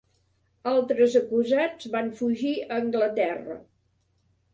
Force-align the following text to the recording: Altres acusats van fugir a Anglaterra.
Altres 0.69 1.17
acusats 1.19 1.89
van 1.95 2.09
fugir 2.21 2.53
a 2.63 2.79
Anglaterra. 2.85 3.59